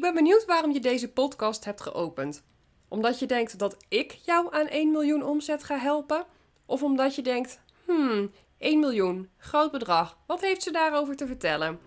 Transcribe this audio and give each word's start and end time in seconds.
ben 0.00 0.14
benieuwd 0.14 0.44
waarom 0.44 0.72
je 0.72 0.80
deze 0.80 1.12
podcast 1.12 1.64
hebt 1.64 1.80
geopend. 1.80 2.44
Omdat 2.88 3.18
je 3.18 3.26
denkt 3.26 3.58
dat 3.58 3.76
ik 3.88 4.12
jou 4.12 4.54
aan 4.54 4.66
1 4.66 4.90
miljoen 4.90 5.24
omzet 5.24 5.64
ga 5.64 5.76
helpen? 5.76 6.26
Of 6.66 6.82
omdat 6.82 7.14
je 7.14 7.22
denkt, 7.22 7.60
hmm, 7.84 8.30
1 8.58 8.80
miljoen, 8.80 9.30
groot 9.36 9.70
bedrag, 9.70 10.18
wat 10.26 10.40
heeft 10.40 10.62
ze 10.62 10.70
daarover 10.70 11.16
te 11.16 11.26
vertellen? 11.26 11.78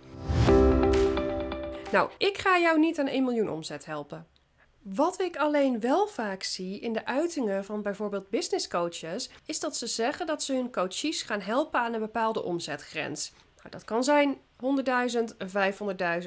Nou, 1.92 2.10
ik 2.18 2.38
ga 2.38 2.60
jou 2.60 2.80
niet 2.80 3.00
aan 3.00 3.08
1 3.08 3.24
miljoen 3.24 3.50
omzet 3.50 3.86
helpen. 3.86 4.28
Wat 4.82 5.22
ik 5.22 5.38
alleen 5.38 5.80
wel 5.80 6.08
vaak 6.08 6.44
zie 6.44 6.80
in 6.80 6.94
de 6.94 7.06
uitingen 7.06 7.66
van 7.66 7.82
bijvoorbeeld 7.82 8.30
business 8.30 8.68
coaches, 8.68 9.30
is 9.46 9.60
dat 9.60 9.76
ze 9.76 9.88
zeggen 9.88 10.26
dat 10.26 10.44
ze 10.44 10.54
hun 10.54 10.72
coaches 10.72 11.22
gaan 11.22 11.42
helpen 11.42 11.80
aan 11.80 11.94
een 11.94 12.00
bepaalde 12.00 12.44
omzetgrens. 12.44 13.32
Nou, 13.58 13.70
dat 13.70 13.84
kan 13.84 14.04
zijn 14.04 14.38
100.000, 14.38 15.36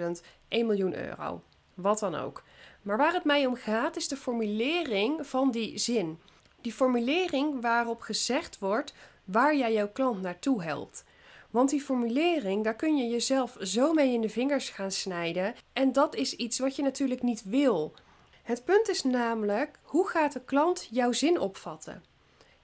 500.000, 0.01 0.25
1 0.49 0.67
miljoen 0.67 0.95
euro. 0.95 1.43
Wat 1.81 1.99
dan 1.99 2.15
ook. 2.15 2.43
Maar 2.83 2.97
waar 2.97 3.13
het 3.13 3.25
mij 3.25 3.47
om 3.47 3.55
gaat 3.55 3.97
is 3.97 4.09
de 4.09 4.17
formulering 4.17 5.27
van 5.27 5.51
die 5.51 5.79
zin. 5.79 6.19
Die 6.61 6.73
formulering 6.73 7.61
waarop 7.61 8.01
gezegd 8.01 8.59
wordt 8.59 8.95
waar 9.25 9.57
jij 9.57 9.73
jouw 9.73 9.89
klant 9.89 10.23
naartoe 10.23 10.63
helpt. 10.63 11.05
Want 11.51 11.71
die 11.71 11.81
formulering, 11.81 12.65
daar 12.65 12.75
kun 12.75 12.97
je 12.97 13.09
jezelf 13.09 13.57
zo 13.61 13.93
mee 13.93 14.13
in 14.13 14.21
de 14.21 14.29
vingers 14.29 14.69
gaan 14.69 14.91
snijden. 14.91 15.55
En 15.73 15.93
dat 15.93 16.15
is 16.15 16.35
iets 16.35 16.59
wat 16.59 16.77
je 16.77 16.83
natuurlijk 16.83 17.23
niet 17.23 17.43
wil. 17.45 17.95
Het 18.43 18.65
punt 18.65 18.89
is 18.89 19.03
namelijk, 19.03 19.79
hoe 19.83 20.09
gaat 20.09 20.33
de 20.33 20.45
klant 20.45 20.89
jouw 20.91 21.13
zin 21.13 21.39
opvatten? 21.39 22.05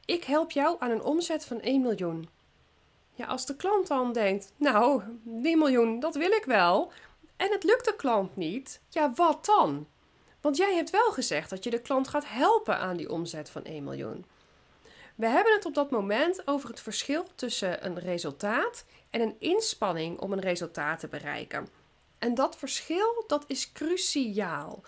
Ik 0.04 0.24
help 0.24 0.50
jou 0.50 0.76
aan 0.78 0.90
een 0.90 1.02
omzet 1.02 1.44
van 1.44 1.60
1 1.60 1.82
miljoen. 1.82 2.28
Ja, 3.12 3.26
als 3.26 3.46
de 3.46 3.56
klant 3.56 3.86
dan 3.86 4.12
denkt, 4.12 4.52
nou, 4.56 5.02
die 5.22 5.56
miljoen, 5.56 6.00
dat 6.00 6.14
wil 6.14 6.30
ik 6.30 6.44
wel. 6.44 6.92
En 7.36 7.52
het 7.52 7.64
lukt 7.64 7.84
de 7.84 7.96
klant 7.96 8.36
niet, 8.36 8.80
ja, 8.88 9.12
wat 9.14 9.44
dan? 9.44 9.86
Want 10.40 10.56
jij 10.56 10.74
hebt 10.74 10.90
wel 10.90 11.12
gezegd 11.12 11.50
dat 11.50 11.64
je 11.64 11.70
de 11.70 11.80
klant 11.80 12.08
gaat 12.08 12.28
helpen 12.28 12.78
aan 12.78 12.96
die 12.96 13.10
omzet 13.10 13.50
van 13.50 13.64
1 13.64 13.84
miljoen. 13.84 14.24
We 15.14 15.26
hebben 15.26 15.52
het 15.52 15.64
op 15.64 15.74
dat 15.74 15.90
moment 15.90 16.46
over 16.46 16.68
het 16.68 16.80
verschil 16.80 17.26
tussen 17.34 17.86
een 17.86 17.98
resultaat 17.98 18.84
en 19.10 19.20
een 19.20 19.36
inspanning 19.38 20.18
om 20.18 20.32
een 20.32 20.40
resultaat 20.40 21.00
te 21.00 21.08
bereiken. 21.08 21.68
En 22.18 22.34
dat 22.34 22.56
verschil, 22.56 23.24
dat 23.26 23.44
is 23.46 23.72
cruciaal. 23.72 24.82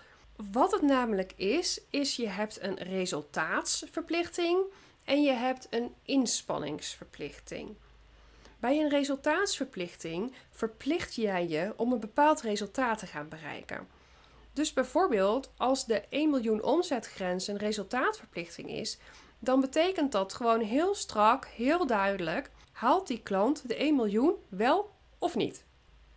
Wat 0.51 0.71
het 0.71 0.81
namelijk 0.81 1.33
is, 1.35 1.81
is 1.89 2.15
je 2.15 2.27
hebt 2.27 2.61
een 2.61 2.75
resultaatsverplichting 2.75 4.59
en 5.03 5.23
je 5.23 5.31
hebt 5.31 5.67
een 5.69 5.95
inspanningsverplichting. 6.03 7.75
Bij 8.59 8.79
een 8.79 8.89
resultaatsverplichting 8.89 10.33
verplicht 10.51 11.15
jij 11.15 11.47
je 11.47 11.73
om 11.75 11.91
een 11.91 11.99
bepaald 11.99 12.41
resultaat 12.41 12.99
te 12.99 13.05
gaan 13.05 13.29
bereiken. 13.29 13.87
Dus 14.53 14.73
bijvoorbeeld 14.73 15.51
als 15.57 15.85
de 15.85 16.03
1 16.09 16.29
miljoen 16.29 16.63
omzetgrens 16.63 17.47
een 17.47 17.57
resultaatverplichting 17.57 18.69
is, 18.69 18.97
dan 19.39 19.61
betekent 19.61 20.11
dat 20.11 20.33
gewoon 20.33 20.61
heel 20.61 20.95
strak, 20.95 21.45
heel 21.45 21.85
duidelijk, 21.85 22.49
haalt 22.71 23.07
die 23.07 23.21
klant 23.21 23.67
de 23.67 23.75
1 23.75 23.95
miljoen 23.95 24.35
wel 24.49 24.91
of 25.17 25.35
niet. 25.35 25.65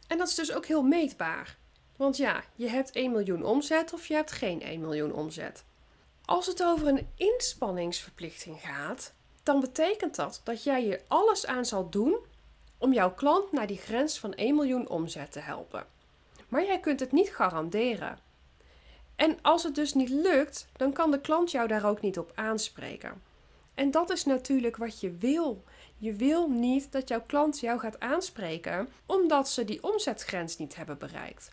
En 0.06 0.18
dat 0.18 0.28
is 0.28 0.34
dus 0.34 0.52
ook 0.52 0.66
heel 0.66 0.82
meetbaar. 0.82 1.58
Want 1.96 2.16
ja, 2.16 2.44
je 2.54 2.68
hebt 2.68 2.90
1 2.90 3.12
miljoen 3.12 3.44
omzet 3.44 3.92
of 3.92 4.06
je 4.06 4.14
hebt 4.14 4.32
geen 4.32 4.62
1 4.62 4.80
miljoen 4.80 5.12
omzet. 5.12 5.64
Als 6.24 6.46
het 6.46 6.62
over 6.62 6.86
een 6.86 7.08
inspanningsverplichting 7.14 8.60
gaat, 8.60 9.12
dan 9.42 9.60
betekent 9.60 10.16
dat 10.16 10.40
dat 10.44 10.62
jij 10.64 10.82
hier 10.82 11.00
alles 11.08 11.46
aan 11.46 11.64
zal 11.64 11.90
doen 11.90 12.18
om 12.80 12.92
jouw 12.92 13.14
klant 13.14 13.52
naar 13.52 13.66
die 13.66 13.78
grens 13.78 14.18
van 14.18 14.34
1 14.34 14.54
miljoen 14.54 14.88
omzet 14.88 15.32
te 15.32 15.40
helpen. 15.40 15.86
Maar 16.48 16.64
jij 16.64 16.80
kunt 16.80 17.00
het 17.00 17.12
niet 17.12 17.34
garanderen. 17.34 18.18
En 19.16 19.38
als 19.42 19.62
het 19.62 19.74
dus 19.74 19.94
niet 19.94 20.08
lukt, 20.08 20.68
dan 20.76 20.92
kan 20.92 21.10
de 21.10 21.20
klant 21.20 21.50
jou 21.50 21.68
daar 21.68 21.84
ook 21.84 22.00
niet 22.00 22.18
op 22.18 22.32
aanspreken. 22.34 23.22
En 23.74 23.90
dat 23.90 24.10
is 24.10 24.24
natuurlijk 24.24 24.76
wat 24.76 25.00
je 25.00 25.12
wil. 25.12 25.64
Je 25.98 26.12
wil 26.12 26.48
niet 26.48 26.92
dat 26.92 27.08
jouw 27.08 27.22
klant 27.26 27.60
jou 27.60 27.78
gaat 27.78 28.00
aanspreken 28.00 28.88
omdat 29.06 29.48
ze 29.48 29.64
die 29.64 29.82
omzetgrens 29.82 30.58
niet 30.58 30.76
hebben 30.76 30.98
bereikt. 30.98 31.52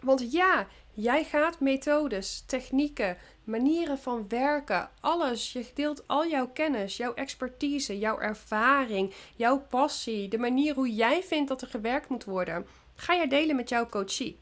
Want 0.00 0.32
ja, 0.32 0.66
jij 1.00 1.24
gaat 1.24 1.60
methodes, 1.60 2.42
technieken, 2.46 3.16
manieren 3.44 3.98
van 3.98 4.28
werken, 4.28 4.90
alles. 5.00 5.52
Je 5.52 5.66
deelt 5.74 6.08
al 6.08 6.26
jouw 6.26 6.48
kennis, 6.48 6.96
jouw 6.96 7.14
expertise, 7.14 7.98
jouw 7.98 8.18
ervaring, 8.18 9.14
jouw 9.36 9.58
passie, 9.58 10.28
de 10.28 10.38
manier 10.38 10.74
hoe 10.74 10.94
jij 10.94 11.22
vindt 11.22 11.48
dat 11.48 11.62
er 11.62 11.68
gewerkt 11.68 12.08
moet 12.08 12.24
worden. 12.24 12.66
Ga 12.94 13.14
jij 13.14 13.28
delen 13.28 13.56
met 13.56 13.68
jouw 13.68 13.88
coachie. 13.88 14.38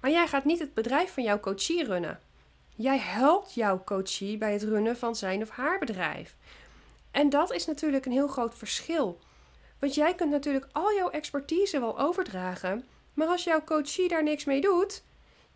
Maar 0.00 0.10
jij 0.10 0.26
gaat 0.26 0.44
niet 0.44 0.58
het 0.58 0.74
bedrijf 0.74 1.12
van 1.14 1.22
jouw 1.22 1.40
coachie 1.40 1.84
runnen. 1.84 2.20
Jij 2.76 2.98
helpt 2.98 3.54
jouw 3.54 3.84
coachie 3.84 4.38
bij 4.38 4.52
het 4.52 4.62
runnen 4.62 4.96
van 4.96 5.16
zijn 5.16 5.42
of 5.42 5.50
haar 5.50 5.78
bedrijf. 5.78 6.36
En 7.10 7.30
dat 7.30 7.52
is 7.52 7.66
natuurlijk 7.66 8.06
een 8.06 8.12
heel 8.12 8.28
groot 8.28 8.54
verschil. 8.54 9.18
Want 9.78 9.94
jij 9.94 10.14
kunt 10.14 10.30
natuurlijk 10.30 10.68
al 10.72 10.94
jouw 10.94 11.10
expertise 11.10 11.80
wel 11.80 11.98
overdragen, 11.98 12.84
maar 13.14 13.26
als 13.26 13.44
jouw 13.44 13.64
coachie 13.64 14.08
daar 14.08 14.22
niks 14.22 14.44
mee 14.44 14.60
doet, 14.60 15.02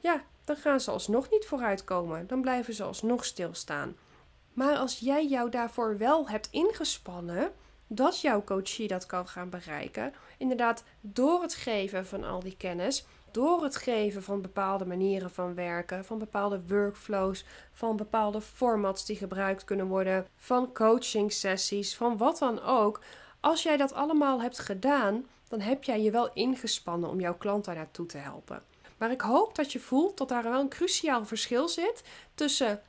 ja, 0.04 0.22
dan 0.44 0.56
gaan 0.56 0.80
ze 0.80 0.90
alsnog 0.90 1.30
niet 1.30 1.46
vooruitkomen. 1.46 2.26
Dan 2.26 2.40
blijven 2.40 2.74
ze 2.74 2.82
alsnog 2.82 3.24
stilstaan. 3.24 3.96
Maar 4.52 4.76
als 4.76 4.98
jij 4.98 5.26
jou 5.26 5.50
daarvoor 5.50 5.98
wel 5.98 6.28
hebt 6.28 6.48
ingespannen, 6.50 7.52
dat 7.86 8.20
jouw 8.20 8.44
coachie 8.44 8.88
dat 8.88 9.06
kan 9.06 9.28
gaan 9.28 9.50
bereiken, 9.50 10.14
inderdaad 10.38 10.84
door 11.00 11.42
het 11.42 11.54
geven 11.54 12.06
van 12.06 12.24
al 12.24 12.40
die 12.40 12.56
kennis, 12.56 13.06
door 13.30 13.62
het 13.62 13.76
geven 13.76 14.22
van 14.22 14.42
bepaalde 14.42 14.86
manieren 14.86 15.30
van 15.30 15.54
werken, 15.54 16.04
van 16.04 16.18
bepaalde 16.18 16.62
workflows, 16.68 17.44
van 17.72 17.96
bepaalde 17.96 18.40
formats 18.40 19.06
die 19.06 19.16
gebruikt 19.16 19.64
kunnen 19.64 19.86
worden, 19.86 20.26
van 20.36 20.72
coaching 20.72 21.32
sessies, 21.32 21.96
van 21.96 22.16
wat 22.16 22.38
dan 22.38 22.62
ook. 22.62 23.00
Als 23.40 23.62
jij 23.62 23.76
dat 23.76 23.92
allemaal 23.92 24.40
hebt 24.40 24.58
gedaan, 24.58 25.26
dan 25.48 25.60
heb 25.60 25.84
jij 25.84 26.02
je 26.02 26.10
wel 26.10 26.32
ingespannen 26.32 27.10
om 27.10 27.20
jouw 27.20 27.36
klant 27.36 27.64
daar 27.64 27.74
naartoe 27.74 28.06
te 28.06 28.18
helpen. 28.18 28.73
Maar 29.04 29.12
ik 29.12 29.20
hoop 29.20 29.54
dat 29.54 29.72
je 29.72 29.80
voelt 29.80 30.16
dat 30.16 30.28
daar 30.28 30.42
wel 30.42 30.60
een 30.60 30.68
cruciaal 30.68 31.26
verschil 31.26 31.68
zit 31.68 32.02
tussen 32.34 32.82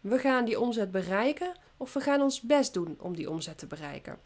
we 0.00 0.18
gaan 0.18 0.44
die 0.44 0.60
omzet 0.60 0.90
bereiken 0.90 1.52
of 1.76 1.92
we 1.92 2.00
gaan 2.00 2.20
ons 2.20 2.40
best 2.40 2.74
doen 2.74 2.96
om 3.00 3.16
die 3.16 3.30
omzet 3.30 3.58
te 3.58 3.66
bereiken. 3.66 4.18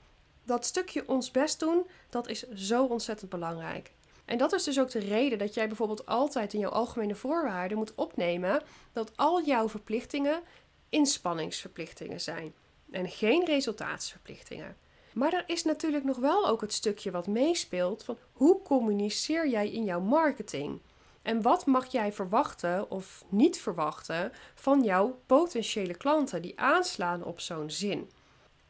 Dat 0.45 0.67
stukje 0.67 1.09
ons 1.09 1.31
best 1.31 1.61
doen, 1.61 1.87
dat 2.11 2.29
is 2.29 2.49
zo 2.49 2.85
ontzettend 2.85 3.31
belangrijk. 3.31 3.93
En 4.25 4.39
dat 4.39 4.53
is 4.53 4.65
dus 4.65 4.81
ook 4.81 4.91
de 4.91 4.99
reden 4.99 5.39
dat 5.39 5.55
jij 5.55 5.67
bijvoorbeeld 5.67 6.07
altijd 6.07 6.53
in 6.53 6.61
jouw 6.61 6.71
algemene 6.71 7.15
voorwaarden 7.15 7.79
moet 7.79 7.95
opnemen 7.95 8.63
dat 8.93 9.17
al 9.17 9.43
jouw 9.43 9.69
verplichtingen 9.69 10.43
inspanningsverplichtingen 10.89 12.21
zijn 12.21 12.55
en 12.91 13.09
geen 13.09 13.45
resultaatsverplichtingen. 13.45 14.77
Maar 15.13 15.33
er 15.33 15.45
is 15.47 15.65
natuurlijk 15.65 16.05
nog 16.05 16.17
wel 16.17 16.49
ook 16.49 16.61
het 16.61 16.73
stukje 16.73 17.11
wat 17.11 17.27
meespeelt 17.27 18.05
van 18.05 18.19
hoe 18.33 18.63
communiceer 18.63 19.49
jij 19.49 19.71
in 19.71 19.85
jouw 19.85 20.01
marketing? 20.01 20.81
En 21.25 21.43
wat 21.43 21.67
mag 21.67 21.93
jij 21.93 22.13
verwachten 22.13 22.91
of 22.91 23.25
niet 23.29 23.61
verwachten 23.61 24.33
van 24.55 24.83
jouw 24.83 25.21
potentiële 25.27 25.95
klanten 25.95 26.43
die 26.43 26.61
aanslaan 26.61 27.25
op 27.25 27.41
zo'n 27.41 27.71
zin? 27.71 28.11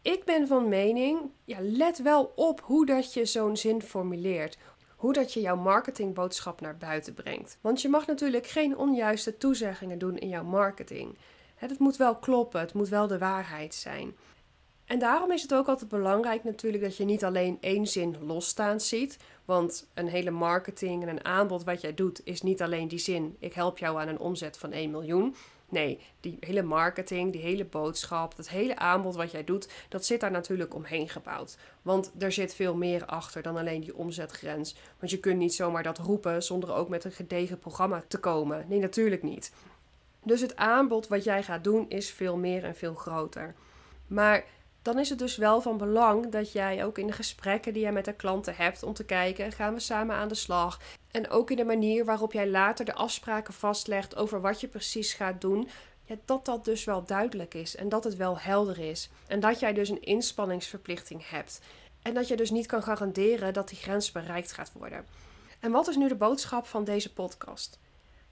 Ik 0.03 0.25
ben 0.25 0.47
van 0.47 0.69
mening, 0.69 1.21
ja, 1.45 1.59
let 1.61 2.03
wel 2.03 2.33
op 2.37 2.61
hoe 2.61 2.87
dat 2.87 3.15
je 3.15 3.25
zo'n 3.25 3.57
zin 3.57 3.83
formuleert. 3.83 4.59
Hoe 4.97 5.13
dat 5.13 5.33
je 5.33 5.41
jouw 5.41 5.57
marketingboodschap 5.57 6.61
naar 6.61 6.77
buiten 6.77 7.15
brengt. 7.15 7.59
Want 7.61 7.83
je 7.83 7.89
mag 7.89 8.07
natuurlijk 8.07 8.47
geen 8.47 8.77
onjuiste 8.77 9.37
toezeggingen 9.37 9.99
doen 9.99 10.19
in 10.19 10.29
jouw 10.29 10.45
marketing. 10.45 11.19
Het 11.55 11.79
moet 11.79 11.97
wel 11.97 12.15
kloppen, 12.15 12.61
het 12.61 12.75
moet 12.75 12.89
wel 12.89 13.07
de 13.07 13.19
waarheid 13.19 13.75
zijn. 13.75 14.17
En 14.87 14.99
daarom 14.99 15.33
is 15.33 15.43
het 15.43 15.55
ook 15.55 15.69
altijd 15.69 15.91
belangrijk 15.91 16.45
natuurlijk 16.45 16.83
dat 16.83 16.97
je 16.97 17.05
niet 17.05 17.25
alleen 17.25 17.59
één 17.61 17.87
zin 17.87 18.17
losstaand 18.21 18.83
ziet. 18.83 19.19
Want 19.45 19.87
een 19.95 20.09
hele 20.09 20.31
marketing 20.31 21.03
en 21.03 21.09
een 21.09 21.25
aanbod 21.25 21.65
wat 21.65 21.81
jij 21.81 21.95
doet 21.95 22.21
is 22.25 22.43
niet 22.43 22.63
alleen 22.63 22.89
die 22.89 22.99
zin: 22.99 23.37
ik 23.39 23.55
help 23.55 23.79
jou 23.79 24.01
aan 24.01 24.09
een 24.09 24.19
omzet 24.19 24.59
van 24.59 24.73
1 24.73 24.91
miljoen. 24.91 25.35
Nee, 25.69 26.01
die 26.21 26.37
hele 26.41 26.63
marketing, 26.63 27.33
die 27.33 27.41
hele 27.41 27.65
boodschap, 27.65 28.37
dat 28.37 28.49
hele 28.49 28.77
aanbod 28.77 29.15
wat 29.15 29.31
jij 29.31 29.45
doet, 29.45 29.69
dat 29.89 30.05
zit 30.05 30.21
daar 30.21 30.31
natuurlijk 30.31 30.75
omheen 30.75 31.09
gebouwd. 31.09 31.57
Want 31.83 32.13
er 32.19 32.33
zit 32.33 32.55
veel 32.55 32.75
meer 32.75 33.07
achter 33.07 33.43
dan 33.43 33.57
alleen 33.57 33.81
die 33.81 33.97
omzetgrens. 33.97 34.77
Want 34.99 35.11
je 35.11 35.21
kunt 35.21 35.39
niet 35.39 35.55
zomaar 35.55 35.83
dat 35.83 35.99
roepen 35.99 36.43
zonder 36.43 36.75
ook 36.75 36.89
met 36.89 37.05
een 37.05 37.13
gedegen 37.13 37.59
programma 37.59 38.05
te 38.09 38.19
komen. 38.19 38.65
Nee, 38.69 38.79
natuurlijk 38.79 39.23
niet. 39.23 39.53
Dus 40.23 40.41
het 40.41 40.57
aanbod 40.57 41.09
wat 41.09 41.25
jij 41.25 41.43
gaat 41.43 41.65
doen 41.65 41.89
is 41.89 42.11
veel 42.11 42.37
meer 42.37 42.65
en 42.65 42.75
veel 42.77 42.95
groter. 42.95 43.55
Maar 44.07 44.45
dan 44.85 44.99
is 44.99 45.09
het 45.09 45.19
dus 45.19 45.37
wel 45.37 45.61
van 45.61 45.77
belang 45.77 46.31
dat 46.31 46.53
jij 46.53 46.85
ook 46.85 46.99
in 46.99 47.07
de 47.07 47.13
gesprekken 47.13 47.73
die 47.73 47.83
jij 47.83 47.93
met 47.93 48.05
de 48.05 48.13
klanten 48.13 48.57
hebt 48.57 48.83
om 48.83 48.93
te 48.93 49.05
kijken, 49.05 49.53
gaan 49.53 49.75
we 49.75 49.81
samen 49.81 50.17
aan 50.17 50.29
de 50.29 50.35
slag? 50.35 50.81
En 51.11 51.31
ook 51.31 51.51
in 51.51 51.57
de 51.57 51.65
manier 51.65 52.05
waarop 52.05 52.33
jij 52.33 52.49
later 52.49 52.85
de 52.85 52.95
afspraken 52.95 53.55
vastlegt 53.55 54.17
over 54.17 54.41
wat 54.41 54.61
je 54.61 54.69
precies 54.69 55.13
gaat 55.13 55.41
doen, 55.41 55.69
dat 56.25 56.45
dat 56.45 56.65
dus 56.65 56.85
wel 56.85 57.05
duidelijk 57.05 57.55
is 57.55 57.77
en 57.77 57.89
dat 57.89 58.05
het 58.05 58.17
wel 58.17 58.39
helder 58.39 58.79
is. 58.79 59.11
En 59.27 59.41
dat 59.41 59.61
jij 59.61 59.73
dus 59.73 59.89
een 59.89 60.03
inspanningsverplichting 60.03 61.29
hebt. 61.29 61.61
En 62.03 62.15
dat 62.15 62.29
je 62.29 62.37
dus 62.37 62.51
niet 62.51 62.67
kan 62.67 62.83
garanderen 62.83 63.53
dat 63.53 63.69
die 63.69 63.79
grens 63.79 64.13
bereikt 64.13 64.53
gaat 64.53 64.73
worden. 64.73 65.07
En 65.61 65.71
wat 65.71 65.89
is 65.89 65.97
nu 65.97 66.09
de 66.09 66.15
boodschap 66.15 66.67
van 66.67 66.85
deze 66.85 67.13
podcast? 67.13 67.79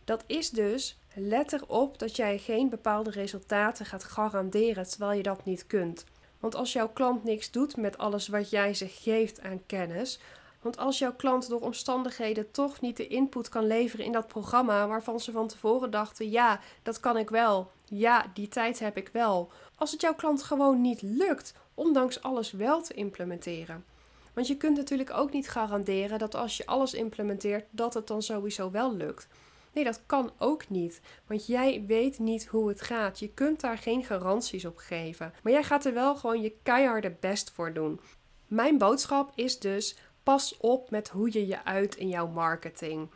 Dat 0.05 0.25
is 0.26 0.50
dus, 0.50 0.98
let 1.14 1.52
erop 1.52 1.98
dat 1.98 2.16
jij 2.16 2.38
geen 2.38 2.69
bepaalde 2.69 3.10
resultaten 3.10 3.87
gaat 3.87 4.05
garanderen 4.05 4.88
terwijl 4.88 5.12
je 5.12 5.22
dat 5.22 5.44
niet 5.44 5.66
kunt. 5.66 6.05
Want 6.42 6.54
als 6.54 6.72
jouw 6.72 6.88
klant 6.88 7.24
niks 7.24 7.50
doet 7.50 7.76
met 7.76 7.98
alles 7.98 8.28
wat 8.28 8.50
jij 8.50 8.74
ze 8.74 8.88
geeft 8.88 9.40
aan 9.40 9.66
kennis, 9.66 10.20
want 10.60 10.78
als 10.78 10.98
jouw 10.98 11.14
klant 11.14 11.48
door 11.48 11.60
omstandigheden 11.60 12.50
toch 12.50 12.80
niet 12.80 12.96
de 12.96 13.06
input 13.06 13.48
kan 13.48 13.66
leveren 13.66 14.04
in 14.04 14.12
dat 14.12 14.26
programma 14.26 14.86
waarvan 14.86 15.20
ze 15.20 15.32
van 15.32 15.48
tevoren 15.48 15.90
dachten: 15.90 16.30
ja, 16.30 16.60
dat 16.82 17.00
kan 17.00 17.16
ik 17.16 17.30
wel. 17.30 17.70
Ja, 17.84 18.26
die 18.34 18.48
tijd 18.48 18.78
heb 18.78 18.96
ik 18.96 19.08
wel. 19.12 19.50
Als 19.76 19.92
het 19.92 20.00
jouw 20.00 20.14
klant 20.14 20.42
gewoon 20.42 20.80
niet 20.80 21.02
lukt, 21.02 21.54
ondanks 21.74 22.22
alles 22.22 22.52
wel 22.52 22.82
te 22.82 22.94
implementeren. 22.94 23.84
Want 24.32 24.46
je 24.46 24.56
kunt 24.56 24.76
natuurlijk 24.76 25.12
ook 25.12 25.32
niet 25.32 25.50
garanderen 25.50 26.18
dat 26.18 26.34
als 26.34 26.56
je 26.56 26.66
alles 26.66 26.94
implementeert, 26.94 27.64
dat 27.70 27.94
het 27.94 28.06
dan 28.06 28.22
sowieso 28.22 28.70
wel 28.70 28.94
lukt. 28.94 29.28
Nee, 29.72 29.84
dat 29.84 30.02
kan 30.06 30.32
ook 30.38 30.69
niet. 30.69 31.00
Want 31.26 31.46
jij 31.46 31.84
weet 31.86 32.19
niet 32.19 32.46
hoe 32.46 32.69
het 32.69 32.80
gaat. 32.80 33.19
Je 33.19 33.28
kunt 33.28 33.60
daar 33.60 33.78
geen 33.78 34.04
garanties 34.04 34.64
op 34.64 34.76
geven. 34.76 35.32
Maar 35.42 35.52
jij 35.52 35.64
gaat 35.64 35.84
er 35.84 35.94
wel 35.94 36.16
gewoon 36.16 36.42
je 36.42 36.56
keiharde 36.62 37.16
best 37.20 37.50
voor 37.50 37.72
doen. 37.72 38.00
Mijn 38.46 38.78
boodschap 38.78 39.32
is 39.34 39.58
dus: 39.58 39.96
pas 40.22 40.56
op 40.56 40.90
met 40.90 41.08
hoe 41.08 41.32
je 41.32 41.46
je 41.46 41.64
uit 41.64 41.96
in 41.96 42.08
jouw 42.08 42.26
marketing. 42.26 43.10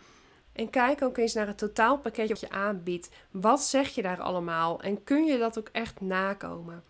En 0.53 0.71
kijk 0.71 1.03
ook 1.03 1.17
eens 1.17 1.35
naar 1.35 1.47
het 1.47 1.59
totaalpakketje 1.59 2.29
dat 2.35 2.41
je 2.41 2.51
aanbiedt. 2.51 3.09
Wat 3.31 3.63
zeg 3.63 3.89
je 3.95 4.03
daar 4.03 4.21
allemaal 4.21 4.81
en 4.81 5.05
kun 5.05 5.25
je 5.25 5.39
dat 5.39 5.59
ook 5.59 5.69
echt 5.73 6.01
nakomen? 6.01 6.85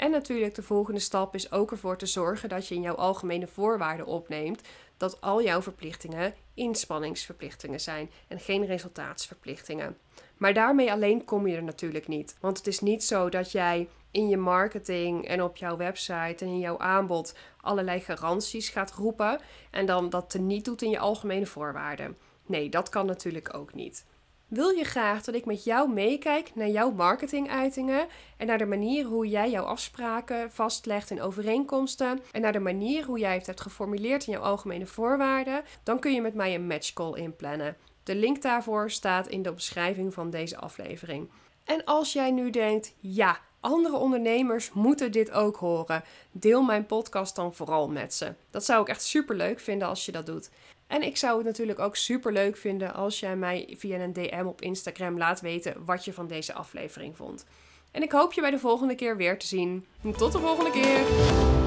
En 0.00 0.10
natuurlijk 0.10 0.54
de 0.54 0.62
volgende 0.62 1.00
stap 1.00 1.34
is 1.34 1.52
ook 1.52 1.70
ervoor 1.70 1.96
te 1.96 2.06
zorgen 2.06 2.48
dat 2.48 2.66
je 2.68 2.74
in 2.74 2.80
jouw 2.80 2.94
algemene 2.94 3.46
voorwaarden 3.46 4.06
opneemt 4.06 4.60
dat 4.96 5.20
al 5.20 5.42
jouw 5.42 5.62
verplichtingen 5.62 6.34
inspanningsverplichtingen 6.54 7.80
zijn 7.80 8.10
en 8.28 8.40
geen 8.40 8.66
resultaatsverplichtingen. 8.66 9.96
Maar 10.36 10.54
daarmee 10.54 10.92
alleen 10.92 11.24
kom 11.24 11.46
je 11.46 11.56
er 11.56 11.62
natuurlijk 11.62 12.08
niet. 12.08 12.36
Want 12.40 12.56
het 12.56 12.66
is 12.66 12.80
niet 12.80 13.04
zo 13.04 13.28
dat 13.28 13.52
jij 13.52 13.88
in 14.10 14.28
je 14.28 14.36
marketing 14.36 15.26
en 15.26 15.42
op 15.42 15.56
jouw 15.56 15.76
website 15.76 16.44
en 16.44 16.50
in 16.50 16.58
jouw 16.58 16.78
aanbod 16.78 17.34
allerlei 17.60 18.00
garanties 18.00 18.68
gaat 18.68 18.92
roepen 18.92 19.40
en 19.70 19.86
dan 19.86 20.10
dat 20.10 20.36
niet 20.38 20.64
doet 20.64 20.82
in 20.82 20.90
je 20.90 20.98
algemene 20.98 21.46
voorwaarden. 21.46 22.16
Nee, 22.46 22.68
dat 22.68 22.88
kan 22.88 23.06
natuurlijk 23.06 23.54
ook 23.54 23.74
niet. 23.74 24.04
Wil 24.50 24.68
je 24.68 24.84
graag 24.84 25.22
dat 25.22 25.34
ik 25.34 25.44
met 25.44 25.64
jou 25.64 25.92
meekijk 25.92 26.54
naar 26.54 26.68
jouw 26.68 26.90
marketinguitingen 26.90 28.06
en 28.36 28.46
naar 28.46 28.58
de 28.58 28.66
manier 28.66 29.04
hoe 29.04 29.28
jij 29.28 29.50
jouw 29.50 29.64
afspraken 29.64 30.50
vastlegt 30.50 31.10
in 31.10 31.22
overeenkomsten 31.22 32.20
en 32.32 32.40
naar 32.40 32.52
de 32.52 32.58
manier 32.58 33.04
hoe 33.04 33.18
jij 33.18 33.34
het 33.34 33.46
hebt 33.46 33.60
geformuleerd 33.60 34.26
in 34.26 34.32
jouw 34.32 34.42
algemene 34.42 34.86
voorwaarden? 34.86 35.62
Dan 35.82 35.98
kun 35.98 36.12
je 36.12 36.20
met 36.20 36.34
mij 36.34 36.54
een 36.54 36.66
matchcall 36.66 37.12
inplannen. 37.12 37.76
De 38.02 38.14
link 38.14 38.42
daarvoor 38.42 38.90
staat 38.90 39.28
in 39.28 39.42
de 39.42 39.52
beschrijving 39.52 40.14
van 40.14 40.30
deze 40.30 40.56
aflevering. 40.56 41.30
En 41.64 41.84
als 41.84 42.12
jij 42.12 42.30
nu 42.30 42.50
denkt, 42.50 42.94
ja, 43.00 43.40
andere 43.60 43.96
ondernemers 43.96 44.72
moeten 44.72 45.12
dit 45.12 45.30
ook 45.30 45.56
horen. 45.56 46.04
Deel 46.32 46.62
mijn 46.62 46.86
podcast 46.86 47.36
dan 47.36 47.54
vooral 47.54 47.88
met 47.88 48.14
ze. 48.14 48.34
Dat 48.50 48.64
zou 48.64 48.82
ik 48.82 48.88
echt 48.88 49.02
super 49.02 49.36
leuk 49.36 49.60
vinden 49.60 49.88
als 49.88 50.06
je 50.06 50.12
dat 50.12 50.26
doet. 50.26 50.50
En 50.90 51.02
ik 51.02 51.16
zou 51.16 51.36
het 51.36 51.46
natuurlijk 51.46 51.78
ook 51.78 51.96
super 51.96 52.32
leuk 52.32 52.56
vinden 52.56 52.94
als 52.94 53.20
jij 53.20 53.36
mij 53.36 53.74
via 53.78 53.98
een 53.98 54.12
DM 54.12 54.44
op 54.46 54.60
Instagram 54.60 55.18
laat 55.18 55.40
weten 55.40 55.84
wat 55.84 56.04
je 56.04 56.12
van 56.12 56.26
deze 56.26 56.52
aflevering 56.52 57.16
vond. 57.16 57.46
En 57.90 58.02
ik 58.02 58.12
hoop 58.12 58.32
je 58.32 58.40
bij 58.40 58.50
de 58.50 58.58
volgende 58.58 58.94
keer 58.94 59.16
weer 59.16 59.38
te 59.38 59.46
zien. 59.46 59.86
Tot 60.16 60.32
de 60.32 60.38
volgende 60.38 60.70
keer! 60.70 61.59